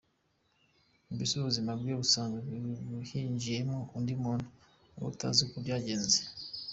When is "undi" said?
3.97-4.13